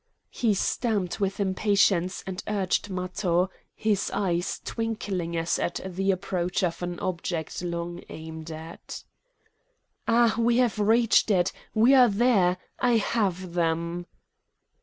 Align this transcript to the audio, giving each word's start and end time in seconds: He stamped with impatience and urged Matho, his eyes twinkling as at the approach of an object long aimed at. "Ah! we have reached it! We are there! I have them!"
He 0.31 0.55
stamped 0.55 1.19
with 1.19 1.39
impatience 1.39 2.23
and 2.25 2.41
urged 2.47 2.89
Matho, 2.89 3.51
his 3.75 4.09
eyes 4.11 4.59
twinkling 4.65 5.37
as 5.37 5.59
at 5.59 5.79
the 5.85 6.09
approach 6.09 6.63
of 6.63 6.81
an 6.81 6.99
object 6.99 7.61
long 7.61 8.01
aimed 8.09 8.49
at. 8.49 9.03
"Ah! 10.07 10.33
we 10.39 10.57
have 10.57 10.79
reached 10.79 11.29
it! 11.29 11.51
We 11.75 11.93
are 11.93 12.09
there! 12.09 12.57
I 12.79 12.93
have 12.97 13.53
them!" 13.53 14.07